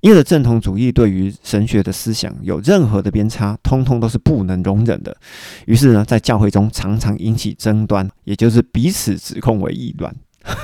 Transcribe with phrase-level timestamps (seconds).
[0.00, 5.16] 因为正统主义对于神学的思想有任何的偏差，通通都是不能容忍的。
[5.66, 10.14] 于是呢，在教会中常常引起争端，也就是彼此指控为异端，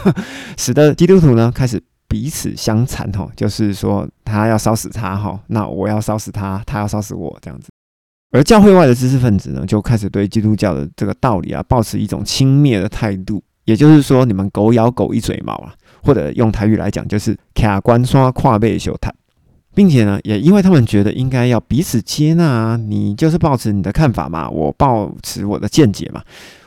[0.57, 3.11] 使得基督徒呢开始彼此相残。
[3.11, 7.69] 哈，就是说他要烧死他，哈，那我要烧死他，他要烧死我，这样子。
[8.31, 13.43] 而教会外的知识分子呢，就开始对基督教的这个道理啊，抱持一种轻蔑的态度。
[13.65, 19.13] 也就是说，你们狗咬狗一嘴毛啊，或者用台语来讲，就是卡关刷跨背修谈。
[19.75, 26.23] 并且呢，也因为他们觉得应该要彼此接纳啊，你就是保持你的看法嘛，我保持我的见解嘛，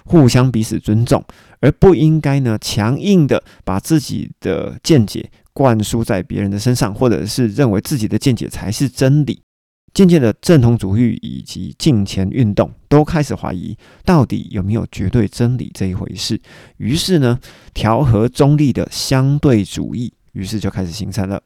[0.06, 1.24] 互相彼此尊重，
[1.62, 9.42] 而不应该呢强硬的把自己的见解灌输在别人的身上，或者是认为自己的见解才是真理。
[9.94, 16.40] 渐渐的，正统主义以及敬前运动都开始怀疑到底有没有绝对真理这一回事。
[16.76, 17.40] 于是呢，
[17.74, 21.42] 调和中立的相对主义，于是就开始形成了。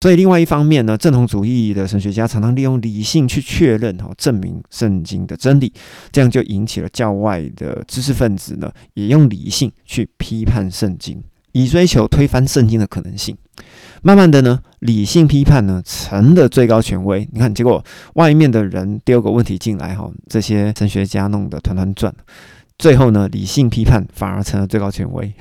[0.00, 5.72] 所以，另外一方面呢，正统主义的神学家常常利用理性去确认、哈证明圣经的真理，
[6.12, 13.36] 这样就引起了教外的知识分子呢，也用理性去批判圣经，以追求推翻圣经的可能性。
[14.00, 17.28] 慢慢的呢，理性批判呢成了最高权威。
[17.32, 22.14] 你看，结果外面的人丢个问题进来，哈，这些神学家弄得团团转。
[22.78, 25.34] 最后呢，理性批判反而成了最高权威，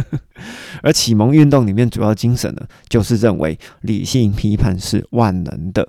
[0.82, 5.86] 而启蒙运动里面主要精神呢，就是认为理性批判是万能的。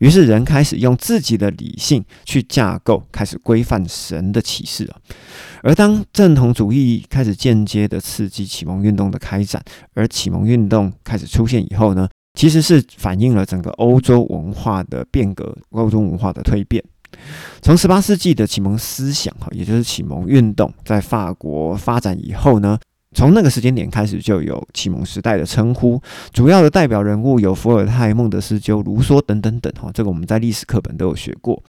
[0.00, 4.96] 于是人开始用自己的理性去架构，开始规范神的启示啊。
[5.62, 9.62] 而当正统主义开始间接的刺激启蒙运动的开展，
[9.94, 16.82] 而启蒙运动开始出现以后呢，其实是反映了整个欧洲文化的变革，欧洲文化的蜕变。
[17.62, 22.78] 从十八世纪的启蒙思想，哈，也就是启蒙运动，在法国发展以后呢，
[23.14, 26.00] 从那个时间点开始就有启蒙时代的称呼。
[26.32, 31.62] 主要的代表人物有伏尔泰、孟德斯鸠、卢梭等等等，哈，这个我们在历史课本都有学过。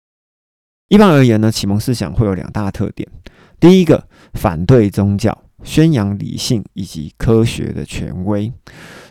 [0.90, 3.08] 一般而言呢，启蒙思想会有两大特点：
[3.60, 5.44] 第一个，反对宗教。
[5.64, 8.52] 宣扬理性以及科学的权威。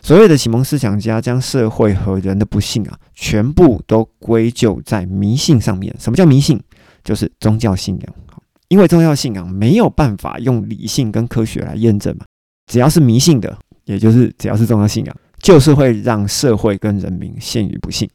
[0.01, 5.95] 所谓的启蒙思想家将社会和人的不幸啊，全部都归咎在迷信上面。
[5.99, 6.59] 什么叫迷信？
[7.03, 8.15] 就是宗教信仰。
[8.67, 12.25] 因为宗教信仰没有办法用理性跟科学来验证嘛。
[12.71, 18.07] 只要是迷信的，也就是只要是宗教信仰，就是会让社会跟人民陷于不幸。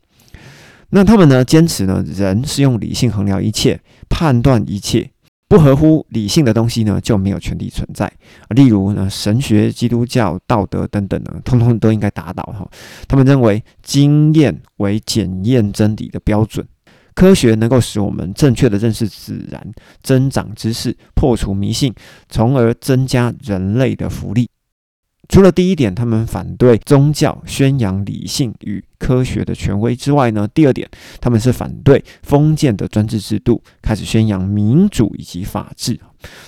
[0.90, 5.10] 那他们呢，坚持呢，人是用理性衡量一切，判断一切。
[5.48, 8.10] 不合乎理性的东西呢，就没有权利存在。
[8.48, 12.68] 例如呢，神学、基督教、道德等等呢，通通都应该打倒哈。
[13.06, 16.66] 他们认为经验为检验真理的标准，
[17.14, 19.72] 科学能够使我们正确的认识自然，
[20.02, 21.94] 增长知识，破除迷信，
[22.28, 24.48] 从而增加人类的福利。
[25.34, 30.88] 除了第一点，他们反对宗教宣扬理性与科学的权威之外呢，第二点，
[31.20, 35.98] 他们是反对封建的专制制度，开始宣扬民主以及法治。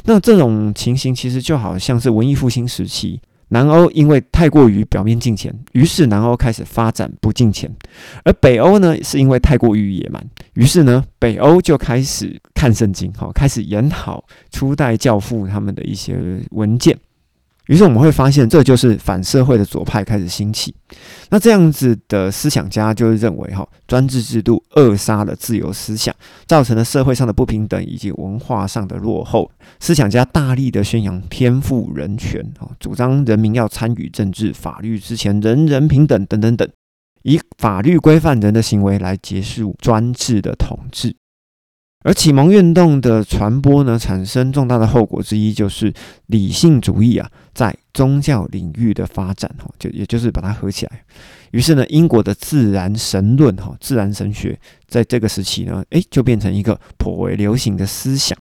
[0.04, 7.68] 那这种情形其实就好像是文艺复兴时期，南欧因为太过于表面敬钱，于是南欧开始发展不敬钱；
[8.22, 10.24] 而北欧呢，是因为太过于野蛮，
[10.54, 16.16] 于是呢，北欧就开始看圣经，好，开始研讨初代教父他们的一些
[16.52, 16.96] 文件。
[17.66, 20.74] 于是我们会发现，这就是反社会的左派开始兴起。
[21.30, 26.14] 那这样子的思想家就认为，哈，专制制度扼杀了自由思想，
[26.46, 29.50] 造成了社会上的不平等以及文化上的落后。
[29.80, 36.68] 思想家大力的宣扬天赋人权，啊，主张人民要参与政治、法律之前人人平等等等等，
[37.24, 41.16] 以法律规范人的行为来结束专制的统治。
[42.06, 45.92] 而启蒙运动的传播呢，产生重大的后果之一，就是
[46.26, 51.02] 理性主义啊，在宗教领域的发展，哈，就也就是把它合起来。
[51.50, 54.56] 于是呢，英国的自然神论，哈，自然神学，
[54.86, 58.38] 在这个时期呢，诶，就变成一个颇为流行的思想。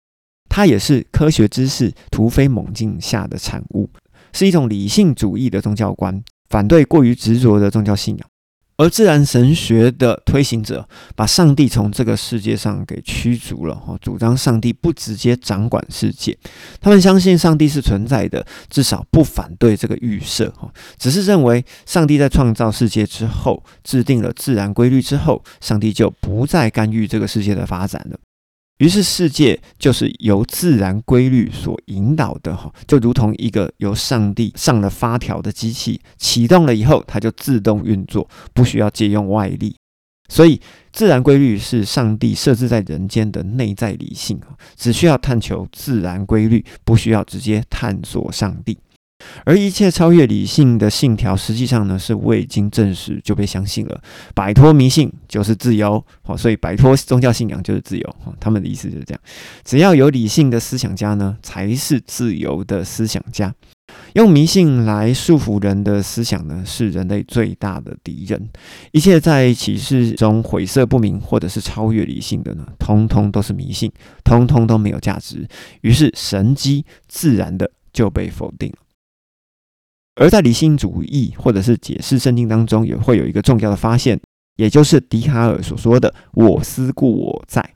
[0.50, 3.88] 它也是科学知识突飞猛进下的产物，
[4.34, 8.28] 是一种理性主义的宗教观，反对过于执着的宗教信仰。
[8.76, 16.36] 而自然神学的推行者把上帝从这个世界上给驱逐了，哈，主张上帝不直接掌管世界。
[16.80, 28.18] 他们相信上帝是存在的，至少不反对这个预设，哈，只是认为上帝在创造世界之后，制定了自然规律之后，上帝就不再干预这个世界的发展了。
[28.78, 39.76] 于是世界就是由自然规律所引导的，哈，就如同一个由上帝上了发条的机器，启动了以后，它就自动运作，不需要借用外力。
[40.28, 40.60] 所以，
[40.90, 44.40] 自然规律是上帝设置在人间的内在理性，
[44.74, 48.78] 只需要探求自然规律，不需要直接探索上帝。
[49.44, 54.00] 而一切超越理性的信条，实际上呢是未经证实就被相信了。
[54.34, 58.16] 摆脱迷信就是自由，好，所以摆脱宗教信仰就是自由。
[58.24, 59.20] 哈，他们的意思就是这样。
[59.64, 63.54] 只要有理性的思想家呢，才是自由的思想家。
[64.14, 68.48] 用迷信来束缚人的思想呢，是人类最大的敌人。
[68.92, 73.92] 一切在启示中晦涩不明，或者是超越理性的呢，通通都是迷信，
[74.24, 75.46] 通通都没有价值。
[75.82, 78.78] 于是神机自然的就被否定了。
[80.16, 84.20] 而在理性主义或者是解释圣经当中，也会有一个重要的发现，
[84.56, 87.68] 也就是笛卡尔所说的“我思故我在”。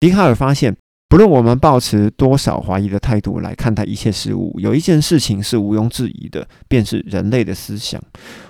[0.00, 0.76] 笛卡尔发现。
[1.10, 8.00] 不论我们抱持多少怀疑的态度来看待一切事物，有一件事情是毋庸置疑的，便是人类的思想。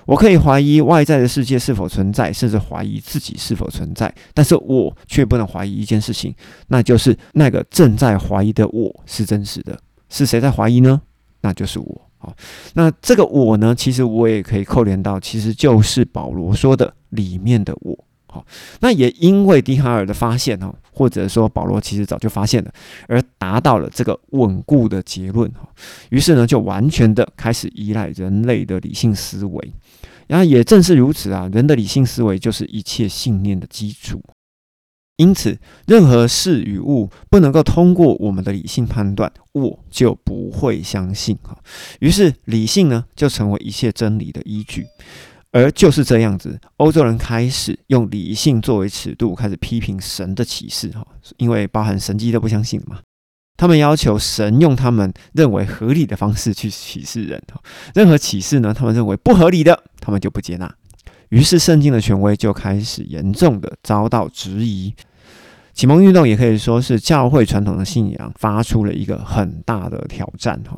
[0.05, 6.35] 我可以怀疑外在的世界是否存在，甚至怀疑自己是否存在，但是我却不能怀疑一件事情，
[6.67, 9.75] 那就是那个正在怀疑的我是真实的。
[10.09, 11.01] 是谁在怀疑呢？
[11.41, 12.10] 那就是我。
[12.21, 12.31] 好，
[12.75, 13.73] 那这个我呢？
[13.73, 17.97] 其实我也可以扣连到，其实就是保罗说的里面的我。
[18.27, 18.45] 好，
[18.79, 22.71] 那也因为笛卡尔的发现哈，或者说保罗其实早就发现了，
[23.07, 25.67] 而达到了这个稳固的结论哈。
[26.11, 29.73] 于是呢，就完全的开始依赖人类的理性思维。
[30.27, 34.21] 然后也正是如此啊，人的理性思维就是一切信念的基础。
[35.21, 41.55] 因此，任何事与物不能够通过我们的理性判断，我就不会相信哈。
[41.99, 44.87] 于是，理性呢，就成为一切真理的依据。
[45.51, 51.05] 而就是这样子，欧洲人开始用理性作为尺度，开始批评神的启示，哈，
[51.37, 52.97] 因为包含神迹都不相信嘛。
[53.57, 57.39] 他们要求神用他们认为合理的方式去启示人，
[57.93, 60.73] 任何启示呢，他们认为不合理的，他们就不接纳。
[61.29, 64.93] 于是圣经的权威就开始严重的遭到质疑。
[65.73, 70.77] 启蒙运动也可以说是教会传统的信仰发出了一个很大的挑战，哈。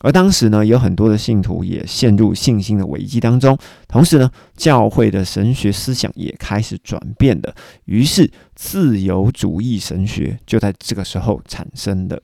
[0.00, 3.56] 而当时呢，有很多的信徒也陷入信心的危机当中，
[3.88, 7.54] 同时呢，教会的神学思想也开始转变了，
[7.86, 12.20] 于是自由主义神学就在这个时候产生的。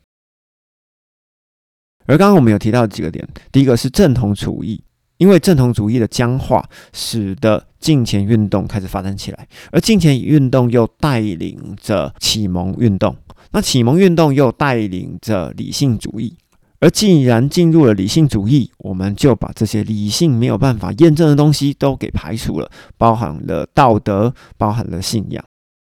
[2.06, 4.83] 而刚刚我们有提到几个点，第一个是正统主义，
[5.20, 13.14] 因为正统主义的僵化，使得敬虔运动开始发展起来，而敬虔运动又带领着启蒙运动，
[13.52, 16.34] 那启蒙运动又带领着理性主义。
[16.81, 25.44] 而既然进入了理性主义，我们就把这些理性没有办法验证的东西都给排除了，包含了道德，包含了信仰。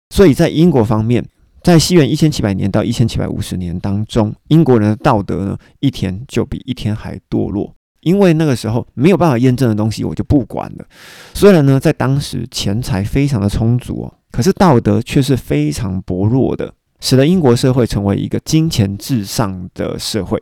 [0.09, 1.23] 所以在英国方面，
[1.61, 7.75] 在西元一千七百年到一千七百五十年当中，英国人的道德呢，一天就比一天还堕落。
[8.01, 10.86] 因为那个时候没有办法验证的东西，我就不管了。
[11.34, 20.42] 虽然呢，在当时钱财非常的充足哦，可是道德却是非常薄弱的，使得英国社会成为一个金钱至上的社会。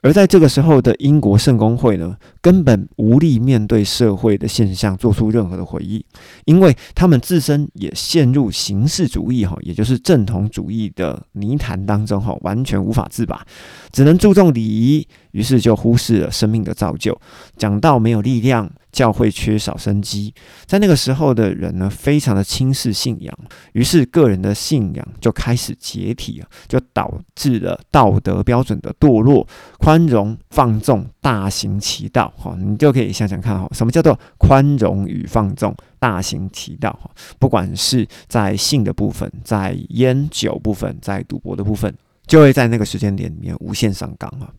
[0.00, 6.02] 而在这个时候的英国圣公会呢，根本无力面对社会的现象做出任何的回应，
[6.44, 13.44] 因为他们自身也陷入形式主义哈，也就是正统主义的泥潭当中哈，完全无法自拔，
[13.90, 17.20] 只能注重礼仪，于是就忽视了生命的造就，
[17.56, 18.70] 讲到没有力量。
[18.90, 20.32] 教会缺少生机，
[20.66, 23.38] 在那个时候的人呢，非常的轻视信仰，
[23.72, 29.46] 于是个人的信仰就开始解体了，就导致了道德标准的堕落，
[29.78, 32.32] 宽容放纵大行其道。
[32.36, 36.98] 哈，你就可以想想看，哈，什么叫做宽容与放纵大行其道？
[37.38, 41.94] 不管是在性的部分，在烟酒部分，在赌博的部分，
[42.26, 44.50] 就会在那个时间点里面无限上纲啊。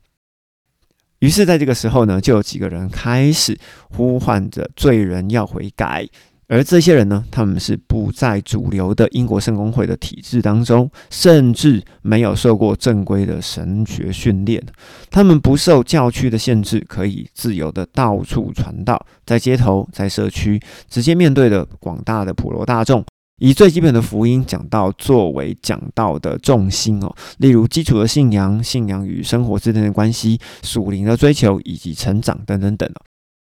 [1.20, 3.58] 于是，在这个时候呢，就有几个人开始
[3.90, 6.08] 呼唤着罪人要悔改，
[6.48, 14.64] 而这些人呢，他们是不在主流的英国圣公会的体制当中，甚至没有受过正规的神学训练，
[15.12, 20.58] 他们不受教区的限制，可以自由的到处传道，在街头、在社区，
[20.90, 23.04] 直接面对的广大的普罗大众。
[23.39, 33.01] 以最基本的福音讲道作为讲道的重心哦，例如基础的信仰、信仰与生活之间的关系、属灵的追求以及成长等等等哦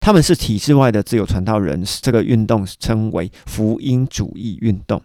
[0.00, 5.02] 他们是体制外的自由传道人，这个运动称为福音主义运动。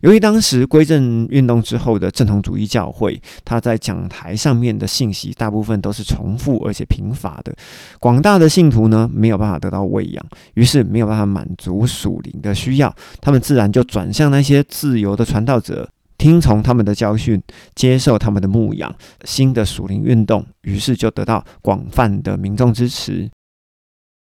[0.00, 7.54] 由于当时归正运动之后的正统主义教会，他在讲台上面的信息大部分都是重复而且贫乏的，
[7.98, 17.42] 广大的信徒呢没有办法得到喂养，于是没有办法满足属灵的需要，他们自然就转向那些自由的传道者，听从他们的教训，
[17.74, 23.28] 接受他们的牧养，新的属灵运动于是就得到广泛的民众支持。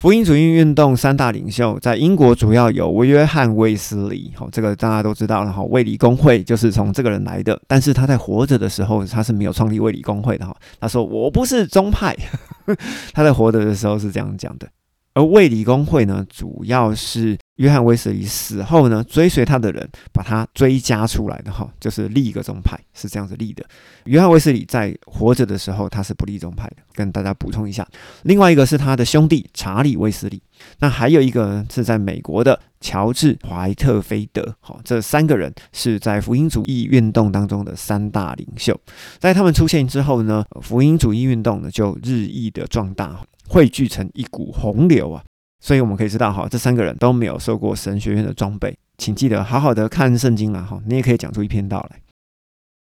[0.01, 5.65] 福音主义运动三大领袖在英国主要有约翰卫斯理，好，这个大家都知道然后。
[5.65, 10.58] 卫理公会就是从这个人来的，但是他在活着的时候，他是没有创立卫理公会的哈。
[10.79, 12.17] 他说我不是宗派，
[13.13, 14.67] 他在活着的时候是这样讲的。
[15.13, 23.63] 而卫理公会呢，主要是约翰威斯理死后呢，追随他的人把他追加出来的哈，就是立一个宗派，是这样子立的。
[24.06, 27.86] 约翰威斯理在活着的时候，他是不立宗派的，跟大家补充一下。
[28.24, 30.41] 另外一个是他的兄弟查理威斯理，
[30.80, 38.80] 那还有一个呢是在美国的乔治怀特菲德，好，这三个人是在福音主义运动当中的三大领袖。
[39.20, 43.20] 在他们出现之后呢，福音主义运动呢就日益的壮大。
[43.48, 45.22] 汇聚成一股洪流啊！
[45.60, 50.82] 所以我们可以知道哈，这三个人都没有受过神学院的装备，请记得好好的看圣经了哈。
[50.88, 52.00] 你也可以讲出一篇道来。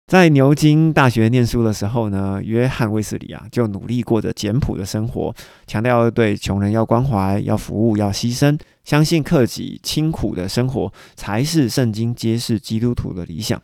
[0.07, 5.33] 在牛津大学念书的时候呢，约翰卫斯理啊就努力过着简朴的生活，
[5.65, 13.59] 强调对穷人要关怀、要服务、要牺牲，相信克己清苦的生活才是圣经揭示基督徒的理想。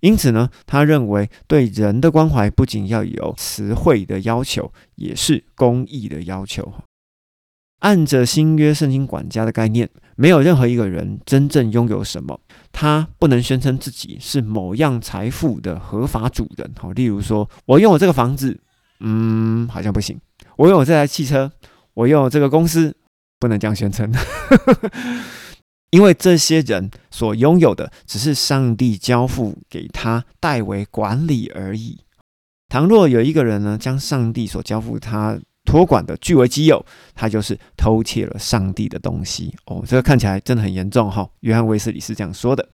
[0.00, 6.70] 因此呢，他认为对人的关怀不仅要有词汇的要求，也是公益的要求。
[7.80, 12.40] 按着新约圣经管家的概念，没有任何一个人真正拥有什么，
[12.72, 16.70] 他不能宣称自己是某样财富的合法主人。
[16.78, 18.58] 好，例如说，我拥有这个房子，
[19.00, 20.16] 嗯，好像不行；
[20.56, 21.52] 我拥有这台汽车，
[21.94, 22.96] 我拥有这个公司，
[23.38, 24.10] 不能这样宣称，
[25.90, 32.00] 因为这些人所拥有的只是上帝交付给他代为管理而已。
[32.68, 36.82] 倘若有一个人呢，将上帝所交付他，托管的据为己有，
[37.14, 39.84] 他就是偷窃了上帝的东西哦。
[39.86, 41.28] 这个看起来真的很严重哈。
[41.40, 42.66] 约翰威斯理是这样说的：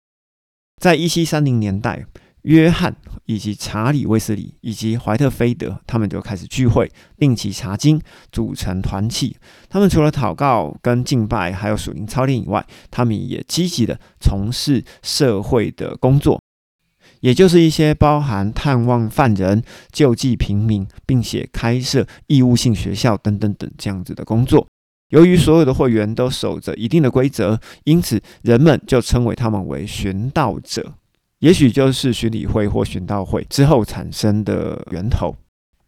[0.79, 2.05] 在一七三零年代，
[2.43, 2.95] 约翰
[3.25, 9.37] 以及查理威斯理以及怀特菲德他们就开始聚会，定期查经，组成团契。
[9.69, 16.41] 他们除了祷告跟敬拜，还有属灵操练以外，他们也积极的从事社会的工作。
[17.21, 24.67] 也就是一些包含探望犯人、救济平民，并且开设义务性学校等等等这样子的工作。
[25.09, 30.93] 由于所有的会员都守着一定的规则，因此人们就称为他们为寻道者。
[31.39, 35.35] 也许就是巡礼会或寻道会之后产生的源头。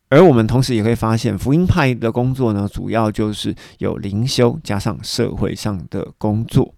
[0.10, 6.76] 而我们同时也会发现，福音派的工作呢，主要就是有灵修加上社会上的工作。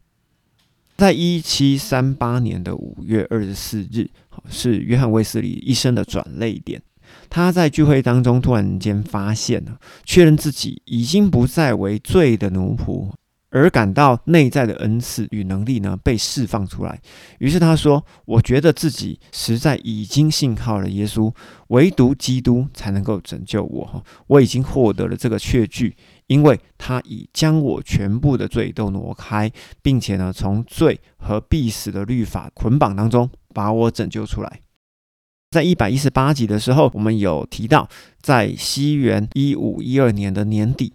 [0.98, 4.10] 在一七三八年的五月二十四日，
[4.50, 6.82] 是约翰卫斯理一生的转泪点。
[7.30, 13.12] 他在聚会当中突然间发现了，确认自己已经不再为罪的奴仆，
[13.50, 17.00] 而感到内在的恩赐与能力呢被释放出来。
[17.40, 21.34] 于是他说：“我觉得自己实在已经信靠了耶稣，
[21.68, 24.04] 唯独基督才能够拯救我。
[24.28, 25.96] 我已经获得了这个确据。”
[26.28, 29.52] 因为他已将我全部的罪都挪开，
[29.82, 34.60] 并且呢，从罪和必死的律法捆绑当中把我拯救出来。
[35.52, 37.88] 在一百一十八集的时候，我们有提到，
[38.20, 40.94] 在西元一五一二年的年底，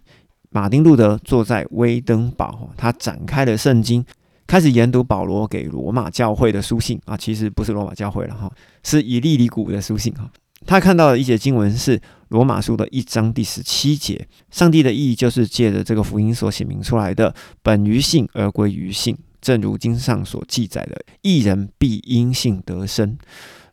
[0.49, 4.05] 马丁路德坐在威登堡，他展开了圣经，
[4.45, 8.51] 开始研读保罗给罗马教会的书信啊，其实不是罗马教会了哈，
[8.83, 10.29] 是以利里古的书信哈。
[10.65, 11.99] 他看到的一节经文是
[12.29, 23.17] 罗马书的一章第十七节，上帝的意义就是借着这个福音所写明出来的，本于信而归于信，正如经上所记载的，一人必因信得生。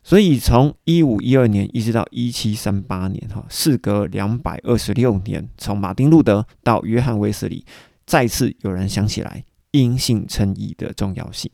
[0.03, 7.63] 所以从一五一二年一直到一七三八年，哈，事隔两百二十六年，从马丁路德到约翰威斯理，
[8.05, 11.51] 再次有人想起来因信称义的重要性。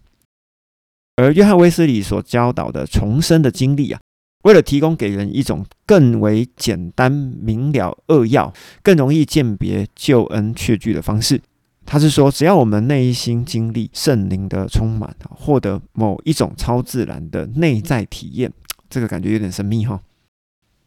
[1.17, 3.99] 而约翰威斯理所教导的重生的经历啊。
[4.45, 11.41] 为了提供给人一种更为简单明了扼要、更容易鉴别救恩确据的方式，
[11.83, 18.53] 他是说，只要我们内心经历圣灵的充满，获得某一种超自然的内在体验，
[18.87, 19.99] 这个感觉有点神秘哈，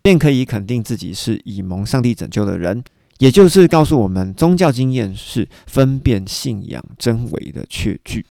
[0.03, 2.85] 便可以肯定自己是以蒙上帝拯救的人，
[3.19, 8.25] 也就是告诉我们，宗教经验是分辨信仰真伪的确据。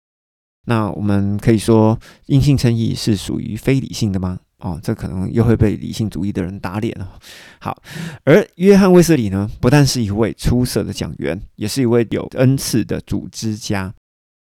[0.67, 4.41] 那我们可以说，阴性称义是属于非理性的吗？
[4.60, 7.20] 哦，这可能又会被理性主义的人打脸了。
[7.60, 7.78] 好，
[8.24, 13.94] 而约翰卫斯理呢，不但是一位出色的讲员，也是一位有恩赐的组织家。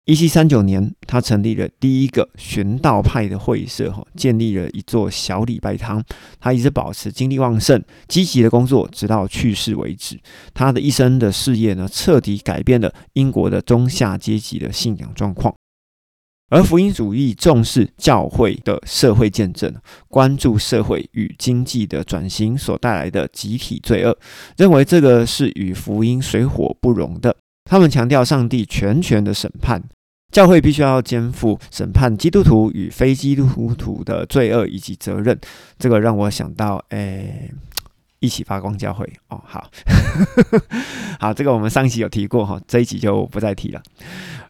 [0.04, 6.02] 一七三九年，他成立了第一个玄道派的会社，哈，建立了一座小礼拜堂。
[6.40, 10.18] 他一直保持精力旺盛、积极的工作，直到去世为止。
[10.54, 15.54] 他的一生的事业呢，彻底改变了英国的中下阶级的信仰状况。
[16.50, 19.74] 而福音主义重视教会的社会见证，
[20.08, 24.16] 关注社会与经济的转型所带来的集体罪恶，
[24.56, 27.36] 认为这个是与福音水火不容的。
[27.64, 29.82] 他们强调上帝全权的审判，
[30.32, 35.38] 教会必须要肩负审判基督徒与非基督徒的罪恶以及责任。
[35.78, 37.50] 这个让我想到，诶。
[38.20, 39.70] 一起发光教会哦，好
[41.20, 43.82] 好，这个我们上一集有提过哈，这一集就不再提了。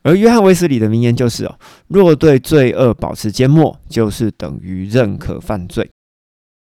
[0.03, 1.59] 而约翰威斯理的名言就是哦，
[1.89, 5.89] 若对罪恶保持缄默，就是等于认可犯罪。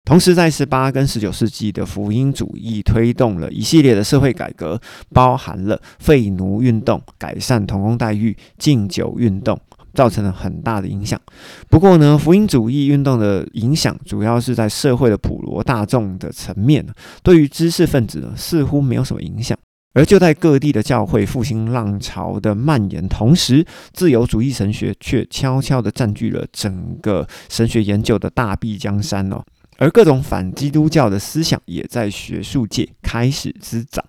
[0.05, 4.81] 同时，在十八跟十九世纪的福音主义推动了一系列的社会改革，
[5.13, 9.61] 包含了废奴运动、改善童工待遇、禁酒运动。
[9.95, 11.21] 造成了很大的影响。
[11.69, 16.87] 不过呢，福音主义运动的影响主要是在社会的普罗大众的层面，
[17.23, 19.57] 对于知识分子呢似乎没有什么影响。
[19.95, 29.43] 而就在各地的教会复兴浪潮的蔓延同时，自由主义神学却悄悄地占据了整个神学研究的大壁江山哦。
[29.79, 34.05] 而各种反基督教的思想也在学术界开始滋长。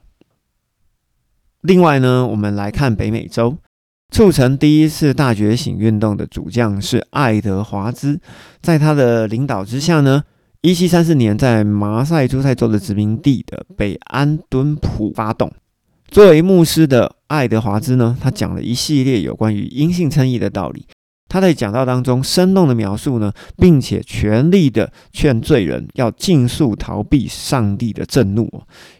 [1.62, 3.58] 另外呢，我们来看北美洲。
[4.12, 8.20] 促成第一次大觉醒运动的主将是爱德华兹，
[8.62, 10.24] 在他的领导之下呢，
[10.62, 15.52] 一七三四年在马赛诸塞州的殖民地的北安敦普发动。
[16.10, 20.86] 作为牧师的爱德华兹呢，他讲了一系列有关于阴性称义的道理。
[21.30, 28.50] 他在讲道当中生动的描述呢，并且全力的劝罪人要尽速逃避上帝的震怒。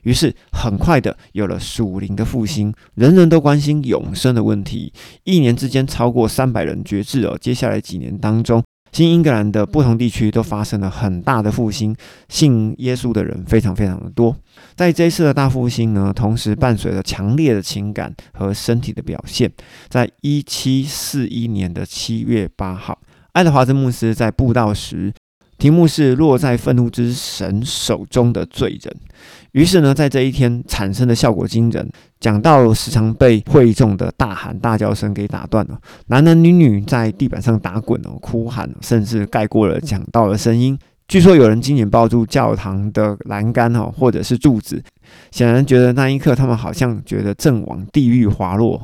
[0.04, 4.94] 于是很快的有了属灵的复兴，人人都关心永生的问题。
[5.24, 7.36] 一年之间超过三百人绝志哦。
[7.42, 8.64] 接下来几年当中。
[8.92, 11.96] 新英格兰的不同地区都发生了很大的复兴，
[12.28, 14.36] 信耶稣的人非常非常的多。
[14.76, 19.52] 在这一次的大复兴呢，同时伴随着强烈的情感和身体的表现。
[19.88, 23.00] 在一七四一年的七月八号，
[23.34, 25.14] 爱德华兹牧师在布道时。
[25.58, 28.96] 题目是落在愤怒之神手中的罪人。
[29.52, 31.92] 于是呢，在这一天产生的效果惊人。
[32.20, 40.78] 讲到时常被会众的大喊大叫声给打断了，男男女女在地板上打滚哦，哭喊，甚至盖过了讲道的声音。
[41.08, 44.84] 据说有人紧紧抱住教堂的栏杆哦，或者是柱子，
[45.32, 48.80] 显然觉得那一刻他们好像觉得正往地狱滑落。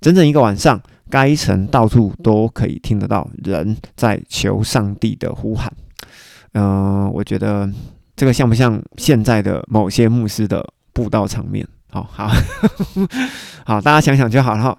[0.00, 0.78] 整整一个晚上，
[1.08, 5.72] 该城到处都可以听得到人在求上帝的呼喊。
[6.52, 7.70] 嗯，我觉得
[8.14, 10.62] 这个像不像现在的某些牧师的
[10.92, 11.66] 布道场面？
[11.90, 12.30] 好好
[13.66, 14.78] 好，大家想想就好了。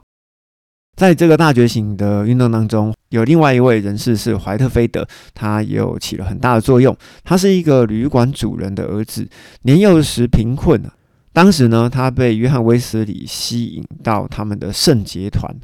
[0.95, 6.95] 在这个大觉醒的运动当中，有另外一位人士是怀特菲德，他也有起了很大的作用。
[7.24, 9.28] 他是一个旅馆主人的儿子，
[9.63, 10.82] 年幼时贫困
[11.34, 15.56] 当时呢，他被约翰威斯理吸引到他们的圣节团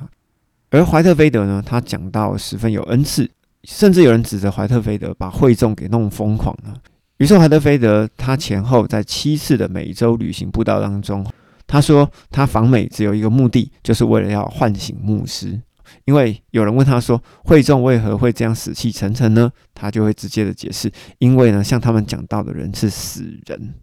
[0.72, 3.30] 而怀特菲德呢，他讲到十分有恩赐。
[3.64, 6.74] 甚至有人指责怀特菲德把会众给弄疯狂了。
[7.18, 11.26] 于是怀特菲德他前后在七次的美洲旅行步道当中，
[11.66, 15.60] 他说他访美只有一个目的，就是为了要唤醒牧师。
[16.04, 19.50] 因为有人问他说会众为何会这样死气沉沉呢？
[19.74, 23.74] 他就会直接的解释，因为呢，像他们讲到的人是死人，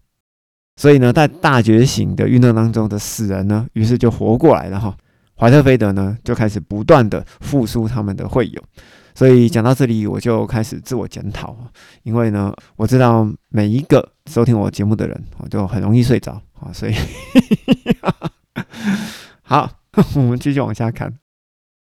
[0.76, 4.94] 所以呢，在大觉醒的运动当中的死人呢，于是就活过来了哈。
[5.36, 8.62] 怀特菲德呢就开始不断的复苏他们的会友。
[9.14, 11.56] 所以讲到这里，我就开始自我检讨
[12.02, 16.94] 因为呢，我知道每一个收听我节目的人，我就很容易睡着啊，所以
[19.42, 19.70] 好，
[20.16, 21.12] 我们继续往下看。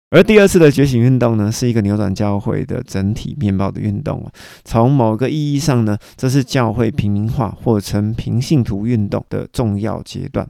[0.10, 4.26] 而第二次的觉醒运动呢，是一个扭转教会的整体面貌的运动
[4.64, 10.48] 从某个意义上呢，这是教会平民化或称平信徒运动的重要阶段。